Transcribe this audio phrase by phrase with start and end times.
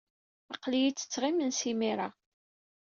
[0.53, 2.07] Aql-iyi ttetteɣ imensi imir-a.